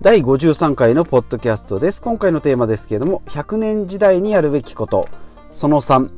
[0.00, 2.00] 第53回のポッドキャストです。
[2.00, 5.08] 今回のテーマですけれども、100年時代にやるべきこと、
[5.50, 6.08] その3、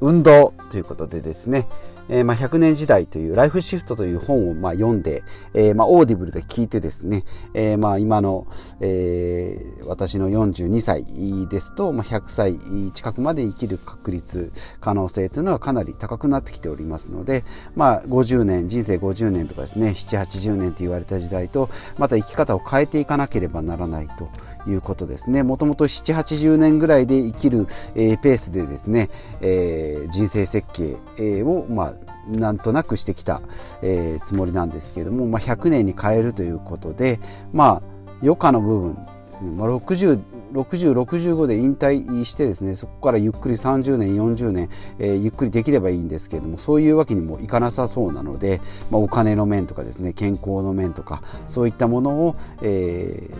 [0.00, 1.68] 運動ということでですね、
[2.10, 5.22] えー、まあ、100年時代というライフシフトという本をまあ読んで、
[5.54, 8.46] えー、まあ、 Audible で聞いてですね、えー、まあ今の、
[8.80, 11.04] え私の42歳
[11.48, 12.58] ですと、ま100歳
[12.92, 17.44] 近くまで生きる確率可能性というのはかなり高くなってきておりますので、
[17.76, 24.28] まあ、50年人生50年とかですね780年と言われた時代とまた生き方を変えていかなければならないと
[24.68, 25.42] いうことですね。
[25.42, 30.96] もともと780年ぐらいで生きる、えペースでですね、え人生設計、
[31.42, 33.42] を、まあなんとなくしてきた、
[33.82, 37.20] えー、つもりなんですけれども、まあ、100年に変えるということで
[37.52, 37.82] まあ
[38.22, 38.94] 余暇の部分
[39.30, 40.20] ですね、まあ、60
[40.52, 53.30] 6065で引退してですねそこからゆっくり30年40年、えー、ゆっくりできればいいんですけれどもそういうわけにもいかなさそうなので、まあ、お金の面とかですね健康の面とかそういったものを、え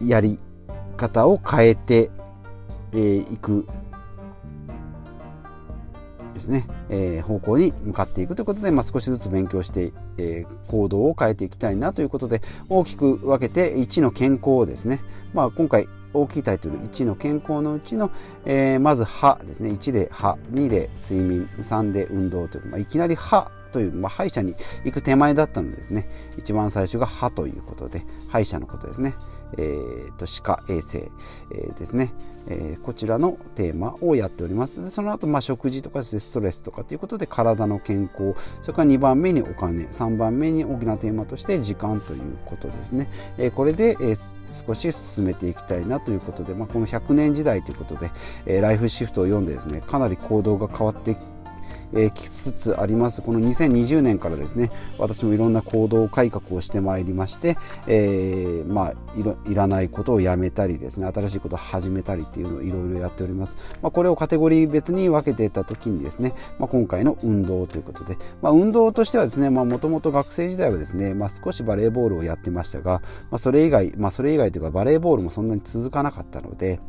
[0.00, 0.38] ー、やり
[0.96, 2.10] 方を変えて
[2.92, 3.66] い、えー、く
[6.36, 15.00] ですね、えー、方向に向かっていくということで、まあ、少しずつ勉強して、えー、行動を変えていきたいなということで大きく分けて1の健康をですね、
[15.32, 18.10] まあ、今回大きいタイトル1の健康のうちの、
[18.44, 19.70] えー、まず歯ですね。
[19.70, 26.08] 1で歯2で睡眠3で運動という、まあ、いきなり歯という、まあ、歯医者に行く手前だったのですね。
[26.38, 29.14] 一番最初が歯ということで歯医者のことですね。
[29.58, 31.10] えーと、歯科衛生、
[31.50, 32.12] えー、ですね、
[32.48, 34.82] えー、こちらのテーマをやっております。
[34.82, 48.10] でその後、まあ食事とかストレスとかということで体の健康それから2番目にお金3番目に大きなテーマとして時間ということですね、えー、これで、えー、少し進めていきたいなということで、まあ、この100年時代ということで、
[48.46, 51.35] えー、ライフシフトを読んでですねかなり行動が変わってきて
[51.94, 53.22] えー、きつつあります。
[53.22, 57.56] この2020年からですね私もいろんな行動改革をしてまいりまして、
[57.86, 58.94] えー、まあ
[59.48, 73.00] いらないことをやめたりですね新しいことを始めたりっていうのをいろいろやっております、まあ、これをカテゴリー別に分けてた時にですね、まあ、今回の運動ということで、まあ、運動としてはですねもともと学生時代はですね、まあ、少しバレーボールをやってましたが、
[73.30, 76.80] まあ、それ以外、まあ、それ以外というかバレーボールもそんなに続かなかったので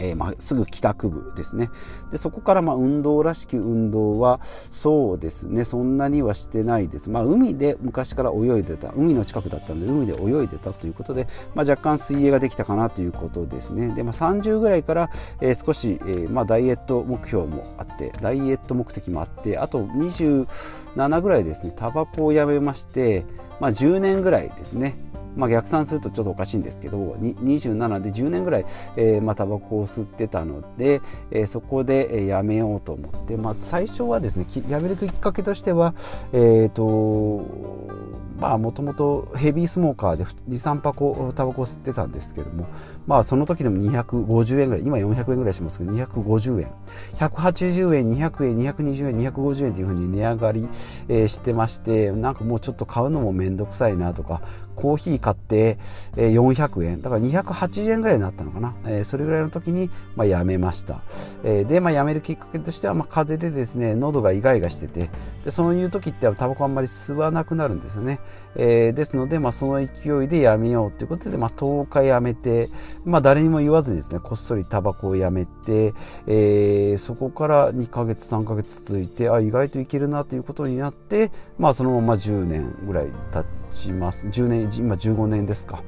[0.00, 1.70] えー、まあ、すぐ帰宅部ですね。
[2.10, 4.40] でそこからま運動らしき運動は
[4.70, 5.64] そうですね。
[5.64, 13.94] そんなにはしてないです、まあ、海で昔から泳いでた海の近くだったので海で泳いでたということで、まあ、若干水泳ができたかなということですね。
[13.94, 15.10] で、まあ、30ぐらいから、
[15.40, 21.72] えー、少し、えー、ま、ダイエット目標もあってダイエット目的もあってあと27ぐらいですね。
[21.76, 23.24] タバコをやめまして、
[23.60, 24.96] ま、10年ぐらいですね。
[25.36, 28.64] まあ、逆算するとちょっとおかしいんですけど27で10年ぐらい、
[28.96, 35.94] えーまあ、タバコを吸ってたので、えー、そこで、えー、やめようと思って、まあ、最初はですねやめるきっかけとしては
[36.32, 38.10] えっ、ー、と
[38.40, 42.66] まあもともとヘビースモーカーで23箱タバコを吸ってたんですけども
[43.06, 46.72] まあその時でも250円ぐらい今400円ぐらいしますけど250円。
[47.16, 50.68] 180円200円220円250円というふうに値上がり、
[51.08, 54.40] えー、してましてなんかもうちょっと買うのも面倒くさいなとか
[54.80, 55.78] コーヒー買って、
[56.16, 61.02] えー、400円だから280円ぐらいになったのかな、えー、それぐらいの時に、まあ、やめました、
[61.44, 65.10] えー、で、まあ、やめるきっかけとしては、まあ、風邪でですね喉がイガイガしてて。
[65.44, 68.20] でそういう時ってタバコあんまり吸わなくなるんですよね、
[68.56, 72.70] えー、ですので、まあ、その勢いでやめようということで、まあ、10日やめて、
[73.04, 75.94] まあ、誰にも言わずにですねこっそりタバコをやめて、
[76.26, 84.28] えー、そこから2ヶ月3ヶ月続いてあ意外といけるなということになって、まあ、そのまま10年ぐらい経ってちます。
[84.28, 85.82] 10年今15年ですか。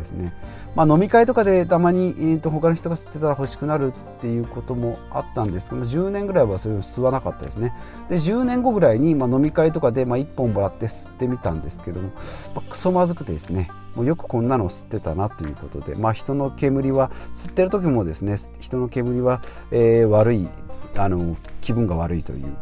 [0.00, 0.32] ですね、
[0.74, 7.72] まあ、飲み会とかでたまに、えー、と他の人が吸ってたら欲しくなるっていうこともあったんですけど10年ぐらいはそれを吸わなかったですね。
[8.08, 12.08] で10年後ぐらいに、まあ、飲み会とかで、まあ、1本もらって吸ってみたんですけども、
[12.54, 20.48] まあ、クソまずくてですねもうよくこんなのを吸ってたなということで、まあ、人の煙は吸ってる時もですね人の煙は、えー、悪い
[20.96, 22.56] あの気分が悪いという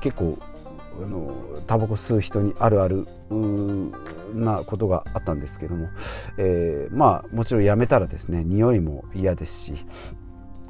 [0.00, 0.38] 結構
[1.00, 3.06] あのタバコ吸う人にあるある
[4.34, 5.88] なことがあったんですけども、
[6.38, 9.86] えー、まあもちろんやめたらですね匂いも嫌ですし。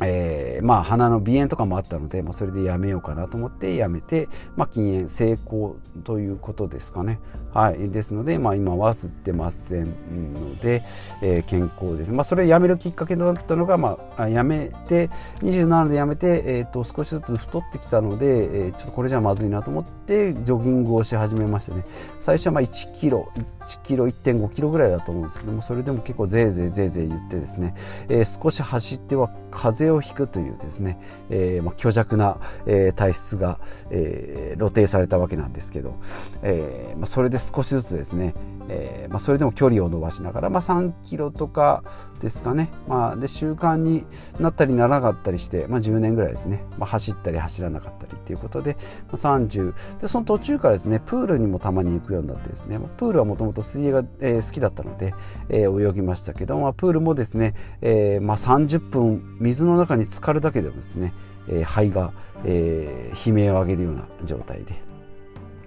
[0.04, 7.20] えー、まあ鼻の鼻炎とかもあったので、まあ、それでやめようかなと思ってやめて、まあ、禁煙成功ということですかね。
[7.52, 9.86] はい、ですので、まあ、今は吸ってません
[10.32, 10.82] ので、
[11.20, 12.12] えー、健康です。
[12.12, 15.10] まあ、それをやめるきっかけとなったのが、まあ、やめて
[15.40, 21.84] 27でやめて、えー、と少しずつ太ってきたので、えー、ちょっとこれじゃまずいなと思ってジョギングをし始めましてね
[22.18, 27.74] 最初はまあ1キロ1キロ1.5キロぐらいだと思うんですけどもそれでも結構ぜいぜいぜいぜい言ってですね、
[28.08, 30.98] えー、少し走っては風邪をひくというですね、
[31.30, 33.60] えーまあ、虚弱な、えー、体質が、
[33.90, 35.94] えー、露呈されたわけなんですけど、
[36.42, 38.34] えーまあ、それで少しずつですね、
[38.68, 41.84] えーまあ、それでも距離を伸ばしながら、まあ、3キロとか
[42.20, 44.04] ですかね、まあ、で習慣に
[44.38, 48.76] なったりならなかったりして、まあ、10年ぐらいですね、まあ、走ったり走らなかったりっていうことで、
[49.08, 55.14] まあ、30でその途中からですねプールにもたまに行くようになってですねプールはもともと水泳が、えー、好きだったので、
[55.48, 61.12] えー、泳ぎましたけど、まあ、プールもですね、えーまあ、30分水の中に浸かるだけでもですね、
[61.48, 62.12] えー、肺が、
[62.44, 64.80] えー、悲鳴を上げるような状態で。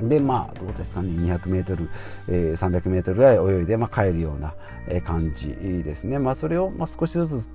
[0.02, 1.90] でまあどうですかね 200m、
[2.28, 4.54] えー、300m ぐらい泳いで、まあ、帰るような
[5.06, 7.50] 感じですね、まあ、それを、まあ、少しずつ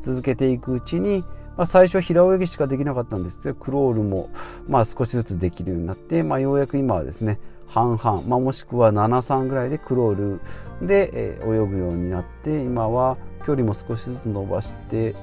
[0.00, 1.22] 続けていくうちに、
[1.56, 4.30] まあ、最初は平泳ぎしかできなかったんですけどクロールも、
[4.66, 10.40] まあ、少しずつできるようになって、まあ、ようやく今はですね半々、まあ、もしくは73ぐらいでクロー
[10.80, 15.14] ルで、えー、泳ぐようになって今は距離も少しずつ伸ばして、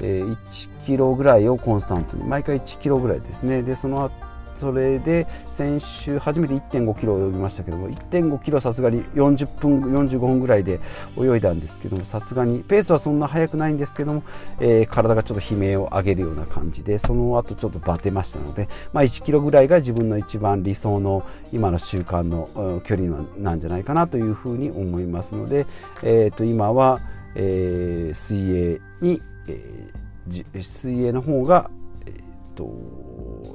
[0.00, 3.62] 1キロぐらいをコンスタントに毎回1キロぐらいですね。
[3.62, 4.10] でその
[4.54, 10.80] それで先週初めて1.5キロ泳ぎましたけども1.5キロさすがに40分45分ぐらいで
[11.18, 14.22] 泳いだんですけどもさすがにペースはそんな速くないんですけども、
[14.60, 23.08] えー、体がちょっと悲鳴を上げるような感じでその後ちょっとバテましたので、まあ、1キロぐらいが自分の一番理想の今の習慣の距離
[23.38, 25.66] なんじゃないかなというふうに思いますので、
[26.02, 27.00] えー、と今は、
[27.34, 31.70] えー、水泳に、えー、水泳の方が、
[32.06, 33.02] えーと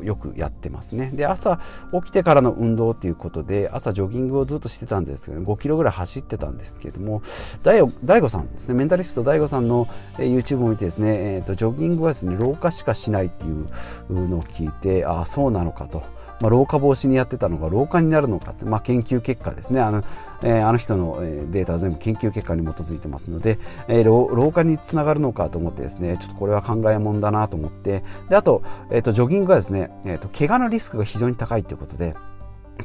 [0.03, 1.59] よくやってますねで朝
[1.91, 7.21] 起きてからの運動ということで朝ジョギングをずっとしてたんですけど、5キロぐらい走ってたんですけども
[7.63, 9.85] 大悟さんですねメンタリスト大悟さんの
[10.17, 13.67] YouTube を見てですね、えーと、ジョギングはですね老化しかしないっていう
[14.09, 16.16] のを聞いてああそうなのかと。
[16.39, 19.81] まあ、老化防止にやってたのが老化になるのかって、まあ、研究結果ですね。
[19.81, 20.03] あの,、
[20.43, 21.19] えー、あの人の
[21.51, 28.03] データは全部研究結果に基づいてますので、えー、老化につながるのかと思ってですねちょっとこれは考えもんだなと思って。
[28.29, 28.61] であと,、
[28.91, 32.15] えーと、ジョギングはですね、えーと、怪我のリスクが非常に高いということで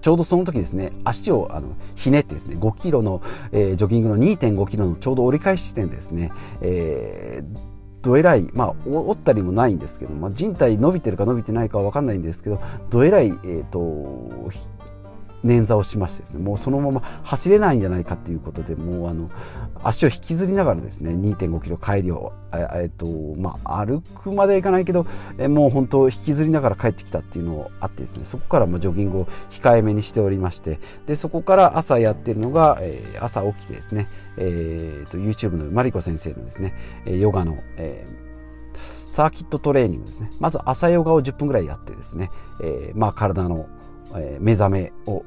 [0.00, 3.20] ちょうどその時ですね、足をあのひねってですね、5キロの、
[3.52, 7.71] えー、ジョギングの2.5キロのちょうど折り返し地点でですね、えー、
[8.02, 12.60] どえらい、まあ、折ったりもないんですけど、まあ、人体伸びてるか伸びてないかは分かんないんですけど、
[12.90, 13.80] どえらい、えーと、
[15.44, 19.30] 捻挫をしましてですねもうそのまま走れないんじゃないかということでもうあの
[19.82, 23.06] 足を引きずりながらですね2.5キロ帰りをええっと
[23.36, 25.06] まあ歩くまではいかないけど
[25.38, 36.74] えもう本当引きずりながら帰ってきたっていうのをあってですねそこからもジョギングを控えめにしておりましてでそこから朝やってるのが、えー、朝起きてですねえーと、YouTube のマリコ先生のですね
[37.04, 38.16] ヨガの、えー、
[39.08, 40.30] サーキットトレーニングですね。
[40.38, 42.30] まず朝ヨガを10分ぐらいやってですね、
[42.62, 43.68] えー、まあ、体の、
[44.14, 45.24] え目覚めを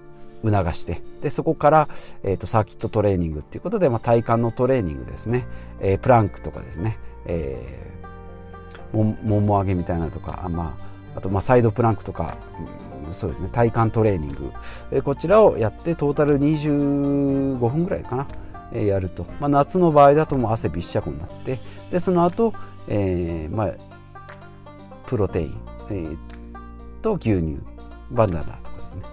[0.51, 1.89] 促してでそこから、
[2.23, 5.45] えーと、サーキットトレーニングっていうことで、まあ、体幹のトレーニングですね、
[5.79, 10.77] えー、プランクとかですね、えー、ももも上げみたいなとか、ま
[11.15, 12.37] あ、あとまあサイドプランクとか、
[13.05, 13.49] うん、そうですね。
[13.51, 14.51] 体幹トレーニング、
[14.91, 18.27] えー、こちらをやってトータル25分ぐらいかな。
[18.73, 21.59] やると、まあ、夏の場合だともう汗びっしゃこになって
[21.91, 22.53] でその後、
[22.89, 23.95] えーまあ
[25.05, 26.17] プロテイン、えー、
[27.01, 27.59] と牛乳
[28.11, 29.03] バナナとかですね、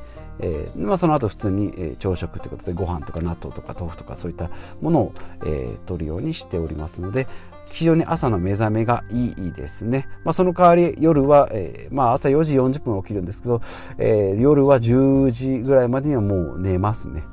[0.42, 4.50] えーまあ、その後普通に、えー、朝食ということでご飯とか納豆とか豆腐とかそういった
[4.80, 7.28] ものを、えー、取るようにしておりますので
[7.70, 10.06] 非常に朝の目覚めがいいですね。
[10.24, 13.60] まあ、その代わり夜は、えー、まあ朝4時40分起きるんですけど、
[13.98, 17.24] えー、夜は10時ぐらいまでにはもう寝ますね。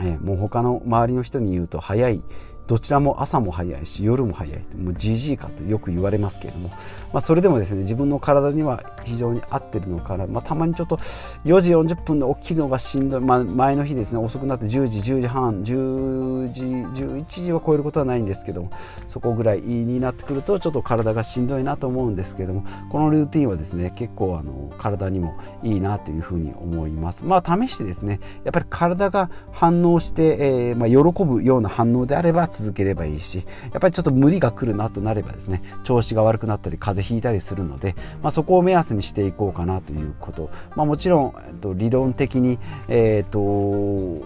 [0.00, 2.20] えー、もう他の周りの人に言うと早い
[2.66, 18.70] どちらも朝も早いし夜も早いもうじじいかとよく言われますけれども、まあ、それでもですね自分の体には非常に合ってるのかな、まあ、たまにちょっと4時40分で起きるのがしんどい、まあ、前の日ですね遅くなって10時10時半10時11時は超えることはないんですけども
[19.08, 27.24] そこぐらいになってくるとちょっと体がしんどいなと思うんですけどもこのルーティンはですね結構あの体にもいいなというふうに思います。
[27.24, 42.58] まあ試してですねやっぱり体が反応して、えーまあ、喜ぶような反応であれば続ければいいしやっぱりちょっと無理が来るなとなればですね調子が悪くなったり風邪ひいたりするので、まあ、そこを目安にしていこうかなということ、まあ、もちろん、えっと、理論的に、
[42.88, 44.24] えーと、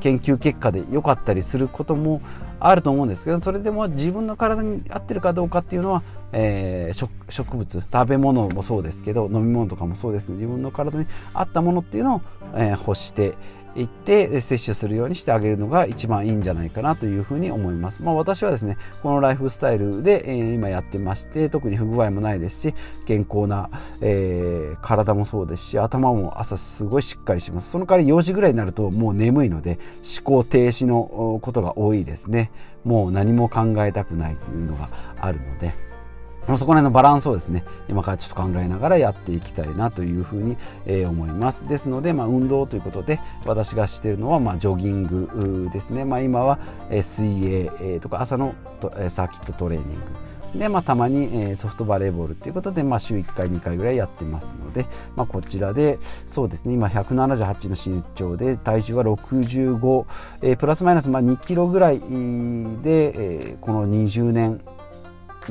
[0.00, 2.20] 研究結果で良かったりすることも
[2.60, 6.02] あると思うんですけどそれでも自分の体に合ってるかどうかっていうのは、
[6.32, 10.32] えー、植物食べ物もそうですけど飲み物とかもそうです。
[10.32, 12.20] 自分の体に合ったものっていうのを、
[12.54, 13.34] えー、欲して
[13.74, 18.02] 行って摂取するようにしてあげるのが一番いいんじゃないかなというふうに思います。
[18.02, 22.74] まあ、私はですねこのライフスタイルで、えー、今やってまして特に不具合もないですし
[23.06, 23.70] 健康な、
[24.00, 29.78] えー、体もそうですし頭も朝すごいしっかりしますその代わり4時ぐらいになるともう眠いので
[30.18, 32.50] 思考停止のことが多いですね
[32.84, 34.88] もう何も考えたくないというのが
[35.20, 35.87] あるので。
[36.56, 41.66] そこら辺のバランスをですね今からちょっと考えながらやっていきたいなというふうに、えー、思います。
[41.66, 46.58] ですので、まあ、運動ということで私がしているのは、まあ、ジョギングですね、まあ、今は、
[46.90, 50.28] えー、水泳、えー、とか朝のと、えー、サーキットトレーニング。
[50.54, 60.06] で、まあ、たまに、えー、ソフトバレーボールということで、まあ、週1回2回ぐらいやってますので、まあ、こちらでそうですね今178の身長で体重は65、
[60.42, 64.60] えー、プラスマイナス、まあ、2キロぐらいで、えー、この20年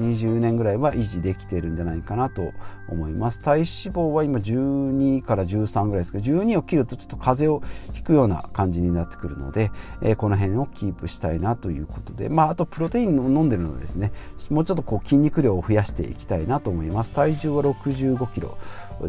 [0.02, 2.54] 20年ぐらいは維持できてるんじゃないかなと
[2.90, 3.40] 思います。
[3.40, 14.12] 体脂肪は今12から13ぐらいですけど12を切るとちょっと風邪をひくような感じになってくるので、えー、この辺をキープしたいなということでまああとプロテインを飲んでるのでですね。
[14.50, 17.14] もうちょっとこう筋肉量を増やしていきたいなと思います。
[17.14, 18.58] 体重は65キロ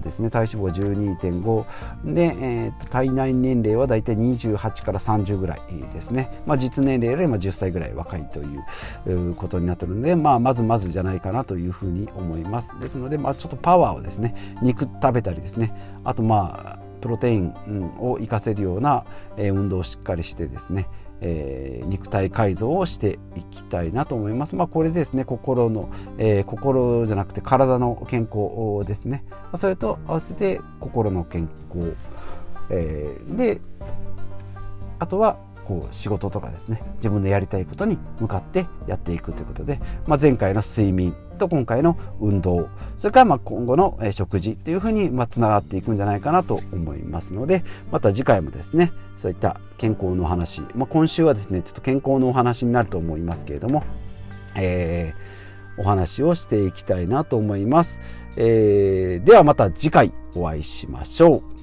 [0.00, 0.30] ですね。
[0.30, 5.61] 体脂肪は12.5で、えー、と体内年齢はだいたい28から30ぐらい
[5.92, 8.45] ですね、まあ、実年齢よりも10歳ぐらい若いとい
[9.30, 17.54] うことになってるので、まあ、まずまずずじゃないかなというふうに思いますですので、まあ、ちょっとパワーをですね肉食べたりですねあとまあプロテイン
[17.99, 19.04] を活かせるような
[19.37, 20.87] 運動をしっかりしてですね
[21.20, 24.54] えー、肉体改造をしていきたいなと思います。
[24.54, 31.97] まあ、これですね心の、えー、心じゃなくて体の健康ですねそれと合わせて心の健康、
[32.70, 33.61] えー、で
[34.99, 53.84] あとはこう仕事とかですね自分のやりたいことに向かってやっていくということで、まあ、前回の睡眠と今回の運動それからま今後の食事というふうにまつながっていくんじゃないかなと思いますのでまた次回もですねそういった健康のお話、まあ、今週はですねちょっと健康のお話になると思いますけれども、
[54.56, 58.00] えー、お話をしていきたいなと思います、
[58.37, 61.57] えー、ではまた次回お会いしましょう。